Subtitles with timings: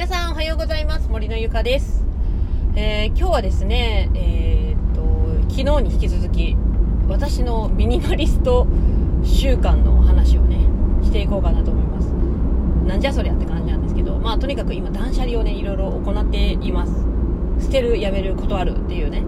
[0.00, 1.10] 皆さんおはようございます。
[1.10, 2.02] 森のゆかです、
[2.74, 6.56] えー、今日はですねえー、っと昨日に引き続き
[7.06, 8.66] 私のミニマリスト
[9.22, 10.56] 習慣の話をね
[11.04, 12.06] していこうかなと思います。
[12.88, 17.04] なんじゃそりゃって感じなんですけどまあとにかく今断捨離をねいろいろ行っています。
[17.60, 19.22] 捨てるやめる断るっていうね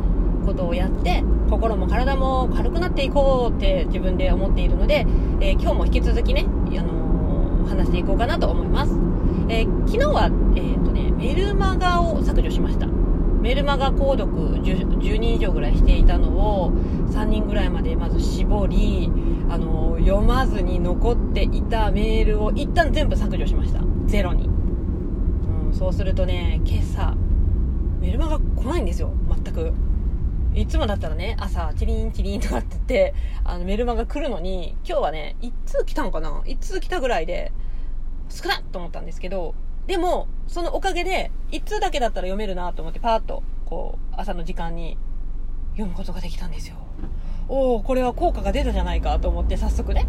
[0.46, 5.06] ことをやって心も体も軽くなっていこうって自分で思っているので、
[5.42, 6.46] えー、今日も引き続きね、
[6.78, 7.01] あの
[7.66, 9.12] 話していこうかなと思います
[9.48, 12.86] えー、昨日は、えっ、とね、メルマガを削除しました。
[12.86, 16.72] メルマガ購読 10, 10, 人以上ぐらいしていたのを
[17.10, 19.10] 3人ぐらいまでまず絞り、
[19.50, 23.80] あの、読まずに残っていたメールを一旦全部削除しました。
[24.06, 24.46] ゼロに。
[24.46, 27.14] うん、そうするとね、今朝、
[28.00, 29.72] メルマガ来ないんですよ、全く。
[30.54, 37.52] いつもだったらね、朝、チリンチリンとかって言って、あの、メルマガ来るのに、今日はね、1通来たのかな ?1 通来たぐらいで、
[38.28, 39.54] 少なと思ったんですけど、
[39.86, 44.98] でも、そのおかげで、1通だけだったら読めるなと思って、パーッと、こう、朝の時間に
[45.72, 46.76] 読むことができたんですよ。
[47.48, 50.06] おおこれは効果が出たじゃないかと思って、早速ね、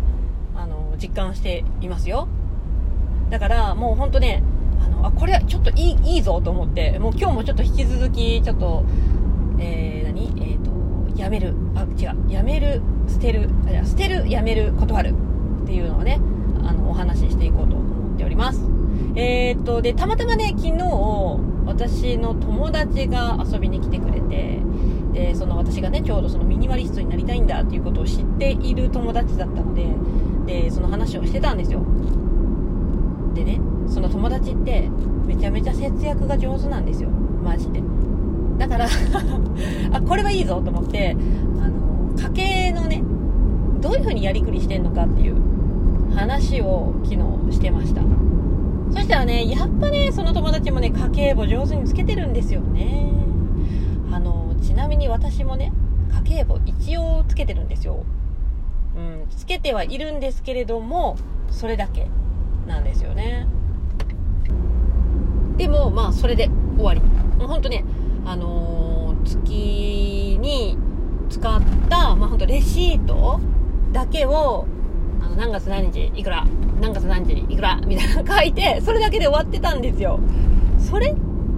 [0.56, 2.28] あの、実感していますよ。
[3.30, 4.44] だから、もうほんとね、
[4.84, 8.84] あの、あ、これはちょっといい、いいぞと思って、もう今日もちょっと引き続き、ちょっと、
[9.60, 10.03] えー、
[11.16, 13.50] やめる、あ、違う、やめる、捨てる、
[13.82, 15.14] あ、捨てる、やめる、断る
[15.64, 16.20] っていうのをね、
[16.64, 18.62] あの、お話ししていこうと思っております。
[19.16, 20.80] えー、っと、で、たまたまね、昨日、
[21.66, 24.60] 私の友達が遊びに来てくれて、
[25.14, 29.88] で、その私がね、ちょうどそのミニマリストになりたいんだっていうことを知っている友達だったので、
[30.46, 31.82] で、その話をしてたんですよ。
[33.34, 34.90] でね、その友達って
[35.26, 37.10] めちゃめちゃ節約が上手なんですよ。
[37.10, 37.82] マジで。
[38.58, 38.88] だから
[39.94, 41.16] あ、これはいいぞと思って、
[41.62, 43.04] あの、家計のね、
[43.82, 45.36] どういう風にやりくりしてんのかっていう
[46.16, 48.02] 話を昨日してました。
[48.94, 53.12] そしたらねやっぱねその友達もね家計簿上手につけてるんですよね。
[54.12, 55.74] あのちなみに私もね
[56.24, 58.06] 家計簿一応つけてるんですよ。
[58.96, 61.18] うんつけてはいるんですけれども
[61.50, 62.08] それだけ
[62.68, 63.48] なんですよね。
[65.58, 67.02] でもまあそれで終わり。
[67.38, 67.84] もうほんとね
[68.26, 70.78] あのー、月に
[71.30, 73.40] 使った、まあ、ほんとレシート
[73.92, 74.66] だけを
[75.22, 76.46] あの何月何日いくら
[76.84, 80.20] 何月何日いくらみたいな 書いて、それだけで終わってたんですよ。
[80.78, 81.16] それ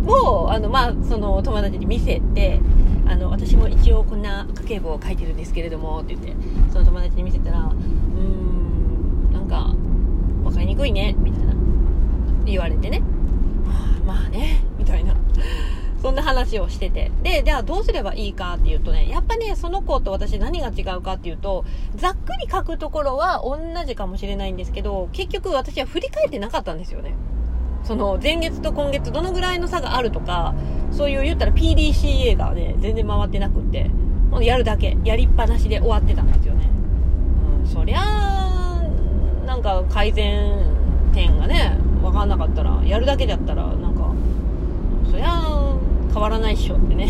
[0.08, 2.62] を、あの、まあ、その友達に見せて、
[3.08, 6.36] あの、私も一応こんな家計簿を書いてるんですけれども、って言って、
[6.72, 9.74] その友達に見せたら、うーん、なんか、
[10.44, 11.54] わかりにくいね、みたいな、
[12.46, 13.02] 言われてね。
[14.06, 14.62] まあ、まあね、
[16.16, 17.12] んな話をしてて。
[17.22, 21.66] で、じゃあどうすればいいかっていうとね、やっぱね、その子と私何が違うかっていうと、
[21.96, 27.14] ざっくり書くところは同じかもしれないんですけど、結局私は振り返ってなかったんですよね。
[27.84, 30.56] その前月と今月どのぐらいの差があるとか、
[30.92, 33.90] そういう言ったら PDCA がね、全然回ってなくって、
[34.32, 36.70] もうやるだけ、やりっぱなしで終わってたんですよね。
[37.62, 38.82] うん、そりゃあ、
[39.46, 40.58] なんか改善
[41.14, 44.14] 点がね、わかんなかったら、やるだけだったら、なんか、
[45.10, 45.55] そりゃあ、
[46.16, 47.10] 変わらないっしょってね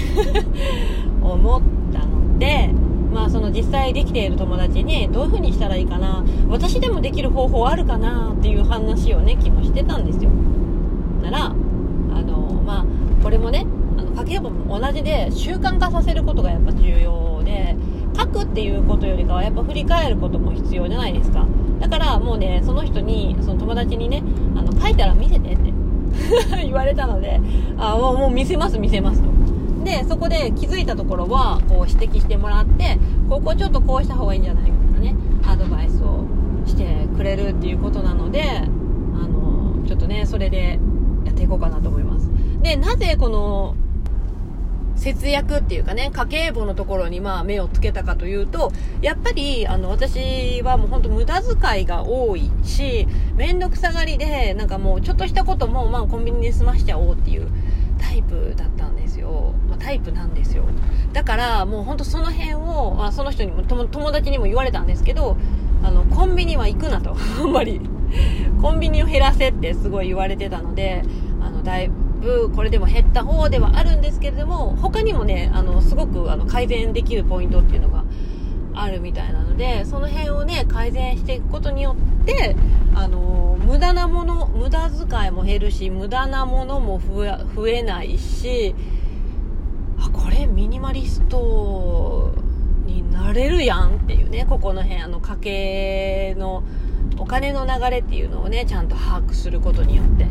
[1.21, 1.61] 思っ
[1.93, 2.71] たので、
[3.13, 10.31] まあその実際できている友達にどういう風にしたらいいかな、私でもできる方法あるかなっていう話をね、昨日してたんですよ。
[11.21, 12.85] なら、あの、まあ、
[13.23, 17.75] これもね、あの、家計簿も同じで習慣化させることがやっぱ重要で、
[18.17, 21.45] 書くっていうことよりかはやっぱ振り返ることも必要じゃないですか。
[21.79, 24.23] だからもうね、その人に、その友達にね、
[24.55, 25.84] あの、書いたら見せてって。
[26.63, 27.39] 言われたので、
[27.77, 29.29] あもうもう見せます見せますと。
[29.83, 32.97] で、そこで気づいたところは、こう指摘してもらって、
[33.29, 35.15] ここちょっとこうした方がいいんじゃないかとかね、
[35.45, 36.25] アドバイスを
[36.65, 38.65] してくれるっていうことなので、あ
[39.27, 40.79] の、ちょっとね、それで
[41.23, 42.29] やっていこうかなと思います。
[42.61, 43.75] で、なぜこの、
[44.95, 57.49] 節約っていうかね、家計簿のところにまあ目をつけたかというと、やっぱりあの私はもうほんと無駄遣いが多いし、めんどくさがりで、なんかもうちょっとしたこともまあコンビニで済ましちゃおうっていう
[57.99, 59.53] タイプだったんですよ。
[59.69, 60.65] まあ、タイプなんですよ。
[61.13, 65.37] だからもうほんとその辺を、まあ、その人にも友達にも言われたんですけど、
[65.83, 67.15] あの、コンビニは行くなと。
[67.39, 67.79] あんまり。
[68.61, 71.03] コンビニを減らせってすごい言われてたので、
[71.41, 78.03] あの、だいぶ、ぶこれでも減った方ではあるんですけれども他にもねあのすごくあの改善できるポイントっていうのが
[78.73, 82.55] あるみたいなのでその辺をね改善していくことによって
[82.95, 88.75] あの無駄なもの無駄遣いも減るし無駄なものも増えないし
[89.99, 92.33] あこれミニマリスト
[92.85, 96.63] になれるやんっていうねここの辺あの家計の
[97.17, 100.25] お金の流れっていうのをねちゃんと把握することによって。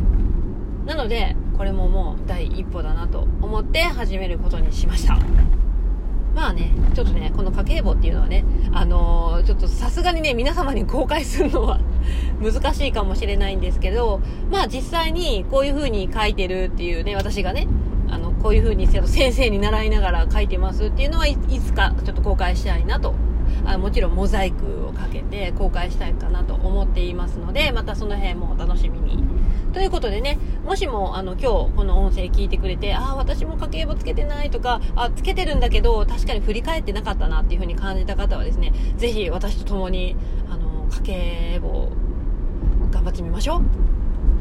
[0.85, 5.17] なのでこれももう第一歩だなと思って始めることにしました。
[6.35, 8.43] まあね、ちょっとね、この家計簿っていうのはね、
[8.73, 11.79] あのー、ちょっとさすがにね、皆様に公開するのは
[12.43, 14.19] 難しいかもしれないんですけど、
[14.51, 17.69] まあ実際にこういう風に書いてるっていうね、私がね、
[18.09, 23.15] あの、こういう風に先生に習いながら書いてますっていうのはいつかちょっと公開したいなと
[23.77, 29.23] もちろんモザイクをかけて公開したいかなと思っていますので、またその辺もお楽しみに。
[29.73, 40.15] ということでね、もしもあの今日この音声聞いてくれて、ああ、私も家計簿つけてないとか、あ、つけてるんだけど、確かに振り返ってなかったなっていう風に感じた方はですね、ぜひ私と共に、
[40.49, 41.91] あの、家計簿
[42.91, 43.61] 頑張ってみましょう。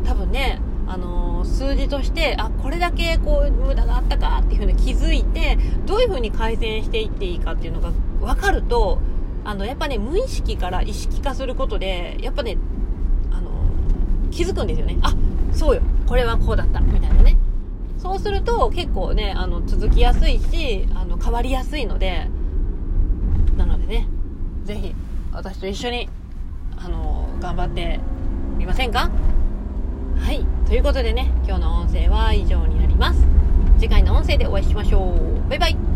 [0.06, 7.90] 多分ね、あの、数字として、あ、これだけこう、無駄があったかっていう風に気づいて、どういう風に改善していっていいかっていうのが
[8.20, 8.98] 分かると、
[9.44, 12.56] あの、やっぱね、無意識から意識化することで、やっぱね、
[13.30, 13.50] あの、
[14.30, 14.96] 気づくんですよね。
[15.02, 15.14] あ、
[15.52, 15.82] そうよ。
[16.06, 16.80] これはこうだった。
[16.80, 17.36] みたいなね。
[17.98, 22.28] そうすると、結構ね、あの、続きやすいし、あの、変わりやすいので、
[23.56, 24.08] なのでね、
[24.64, 24.94] ぜひ、
[25.32, 26.08] 私と一緒に、
[26.76, 28.00] あの、頑張って
[28.58, 29.10] みませんか？
[30.18, 30.44] はい。
[30.66, 33.26] ということでね、今日の音声は以上になります。
[33.78, 35.48] 次回の音声でお会いしましょう。
[35.48, 35.93] バイバイ。